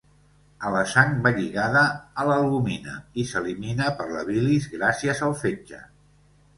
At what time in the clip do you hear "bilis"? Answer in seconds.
4.35-4.69